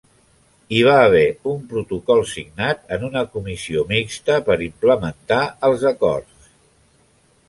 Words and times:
Hi 0.75 0.77
va 0.85 0.93
haver 0.99 1.25
un 1.49 1.57
protocol 1.73 2.23
signat 2.31 2.81
en 2.97 3.05
una 3.09 3.23
Comissió 3.35 3.83
Mixta 3.91 4.39
per 4.47 4.57
implementar 4.69 5.43
els 5.69 5.85
acords. 5.91 6.49